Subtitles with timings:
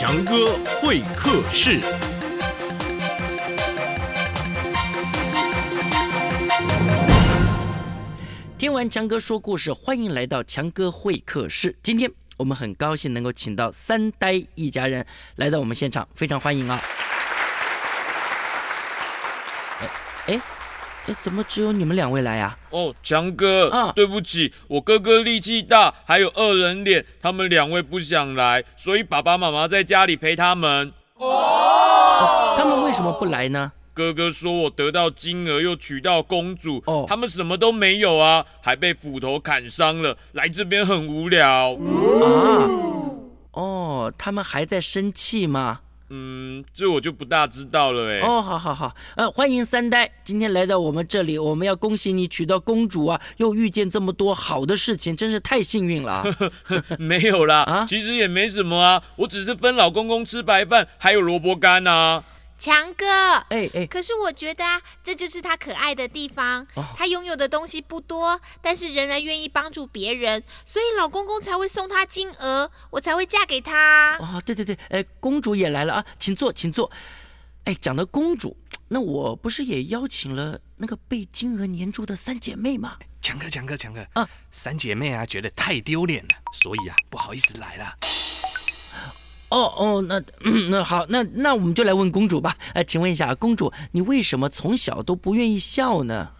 [0.00, 1.78] 强哥会客室。
[8.56, 11.76] 听完强哥说故事，欢迎来到强哥会客室。
[11.82, 15.04] 今天我们很高兴能够请到三呆一家人
[15.36, 16.82] 来到我们现场，非常欢迎啊！
[20.28, 20.40] 哎
[21.06, 30.92] 哎，怎么只有你们两位来呀、哦，强哥，啊对不起，我哥哥力气大，还有恶人脸，他们两位不想来，所以爸爸妈妈在家里陪他们。
[31.16, 33.72] 哦他们为什么不来呢？
[33.92, 41.72] 哥哥说我得到金额又娶到公主，哦他们什么都没有啊，还被斧头砍伤了，来这边很无聊。
[41.72, 42.70] 啊，
[43.52, 45.80] 哦，他们还在生气吗？
[46.12, 48.18] 嗯，这我就不大知道了哎。
[48.20, 56.24] 哦，好好好，呃，欢迎三呆，今天来到我们这里，我们要恭喜你娶到公主啊，又遇见这么多好的事情，真是太幸运了啊！
[56.98, 62.24] 没有啦，啊其实也没什么啊，我只是分老公公吃白饭，还有萝卜干啊。
[62.60, 63.06] 强哥，
[63.48, 66.66] 哎哎，可是我觉得啊，这就是他可爱的地方。
[66.74, 74.18] 哦他拥有的东西不多，但是仍然愿意帮助别人，所以老公公才会送他金额，我才会嫁给他。
[74.18, 76.90] 哦，对对对，哎，公主也来了啊，请坐，请坐。
[77.64, 78.54] 哎，讲到公主，
[78.88, 82.98] 那我不是也邀请了那个被金额黏住的三姐妹吗？
[83.22, 87.96] 强哥，强哥，强哥，啊三姐妹啊，觉得太丢脸了，所以啊，不好意思来了。
[89.50, 90.20] 哦哦，那
[90.70, 92.56] 那好，那那我们就来问公主吧。
[92.74, 96.30] 呃，请问一下，公主，你为什么从小都不愿意笑呢？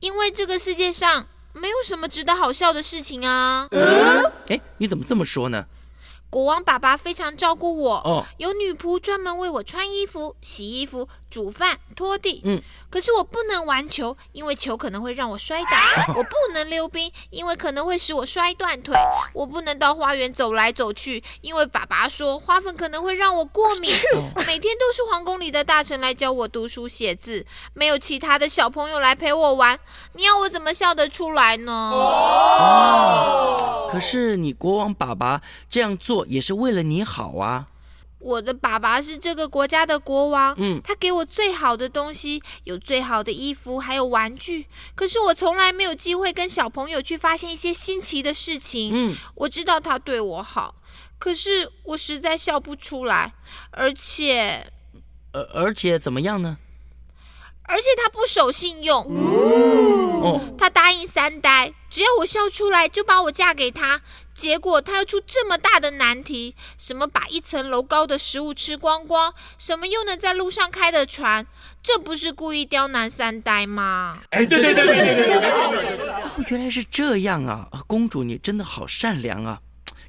[0.00, 3.68] 因为这个世界上没有什么值得好笑的事情啊。
[4.48, 5.66] 哎，你怎么这么说呢？
[6.34, 8.26] 国王爸爸非常照顾我，哦。
[8.38, 12.40] 有女仆专门为我穿衣服、洗衣服、煮饭、拖地。
[12.42, 15.70] 嗯，可是我不能玩球，因为球可能会让我摔倒；
[16.16, 18.96] 我不能溜冰，因为可能会使我摔断腿；
[19.32, 23.94] 我不能到花园走来走去，因为爸爸说花粉可能会让我过敏。
[24.44, 29.78] 每天都是皇宫里的大臣来教我读书写字，没有其他的小朋友来陪我玩，
[30.14, 31.92] 你要我怎么笑得出来呢？
[33.94, 35.40] 可是你国王爸爸
[35.70, 37.68] 这样做也是为了你好啊。
[38.18, 44.66] 我的爸爸是这个国家的国王，嗯他给我最好的东西，有最好的衣服，还有玩具。
[44.94, 48.92] 可是我从来没有机会跟小朋友去发现一些新奇的事情。
[48.94, 50.76] 嗯，我知道他对我好，
[51.18, 53.34] 可是我实在笑不出来，
[53.70, 54.72] 而且
[55.32, 56.56] 呃，而且怎么样呢？
[57.64, 59.04] 而且他不守信用。
[60.22, 64.00] 哦，他答应三呆，只要我笑出来就把我嫁给他。
[64.34, 71.46] 结果他要出这么大的难题，什么把一层楼高的食物吃光光，什么又能在路上开的船，
[71.82, 74.18] 这不是故意刁难三呆吗？
[74.30, 75.50] 哎，对对对对对对对。
[75.50, 77.68] 哦，原来是这样啊！
[77.70, 79.60] 啊公主，你真的好善良啊！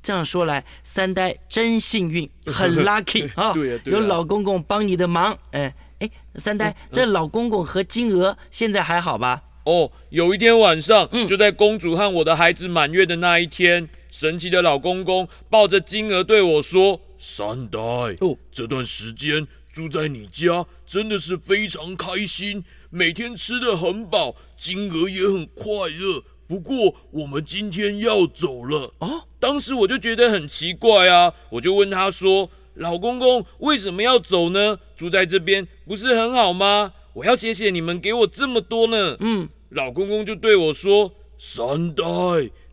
[0.00, 3.52] 这样说来，三呆真幸运，很 lucky 啊！
[3.52, 5.36] 对呀对呀有老公公帮你的忙。
[5.50, 9.44] 哎哎，三呆，这老公公和金鹅现在还好吧？
[9.64, 26.24] 哦，有一天晚上，嗯就在公主和我的孩子满月的那一天，神奇的老公公抱着金鹅对我说：“三呆，哦这段时间住在你家真的是非常开心，每天吃的很饱，金鹅也很快乐。
[26.48, 34.80] 不过我们今天要走了。”啊，当时我就觉得很奇怪啊，我就问他说：“老公公为什么要走呢？
[34.96, 36.92] 住在这边不是很好吗？
[37.14, 42.04] 我要谢谢你们给我这么多呢。”嗯，老公公就对我说：“三代，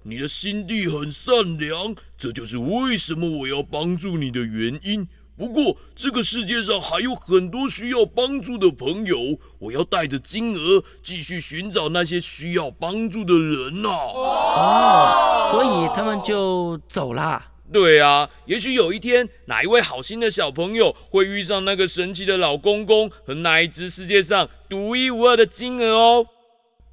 [0.04, 5.08] 你的心地很善良，这就是为什么我要帮助你的原因。
[5.38, 17.54] 不过，这个世界上还有很多需要帮助的朋友，我要带着金额继续寻找那些需要帮助的人呐、哦，所以他们就走啦。
[17.72, 26.26] 对啊，也许有一天，哪一位好心的小朋友会遇上那个神奇的老公公和那一只世界上独一无二的金鹅哦。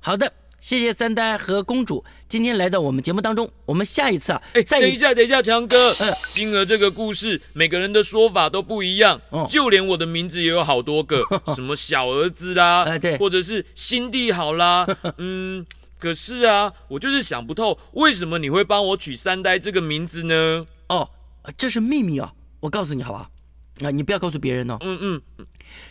[0.00, 3.50] 好的，谢谢三呆和公主今天来到我们节目当中。
[3.64, 11.24] 我们下一次啊，哎，再等一下，等一下，强哥，嗯金鹅这个故事，每个人的说法都不一样，哦就连我的名字也有好多个，
[11.56, 14.86] 什么小儿子啦，哎对或者是心地好啦，
[15.18, 15.66] 嗯，
[15.98, 20.66] 可是啊，我就是想不透，为什么你会帮我取三呆这个名字呢？
[20.88, 21.10] 哦，
[21.56, 23.30] 这是秘密啊，我告诉你好不好？
[23.82, 24.76] 啊，你不要告诉别人哦。
[24.80, 24.98] 嗯
[25.38, 25.46] 嗯，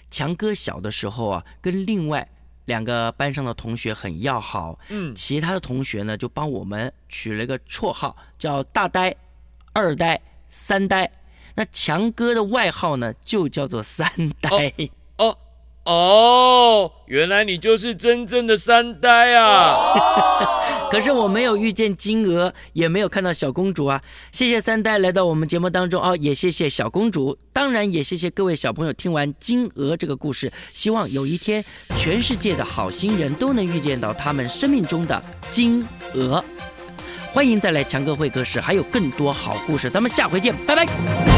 [0.10, 2.28] 强哥小的时候啊，跟另外
[2.66, 9.16] 两个班上的同学很要好，嗯其他的同学呢就帮我们取了一个绰号，叫大呆、
[9.74, 11.12] 二呆、三呆。
[11.56, 14.08] 那强哥的外号呢就叫做三
[14.42, 14.50] 呆。
[14.50, 14.90] 哦
[15.86, 19.78] 哦，原来你就是真正的三呆啊！
[20.90, 24.02] 可是我没有遇见金鹅，也没有看到小公主啊。
[24.32, 30.52] 谢谢三呆来到我们节目当中哦，也谢谢小公主，当然也谢谢各位小朋友听完金鹅这个故事。
[30.74, 31.64] 希望有一天，
[31.96, 35.22] 全世界的好心人都能遇见到他们生命中的
[35.52, 35.86] 金
[36.16, 36.44] 鹅。
[37.32, 41.35] 欢迎再来强哥会客室，还有更多好故事，咱们下回见，拜拜。